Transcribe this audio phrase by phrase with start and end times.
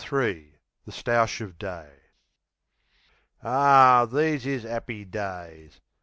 [0.09, 0.51] The
[0.91, 1.91] Stoush o' Day
[3.43, 5.79] Ar, these is 'appy days!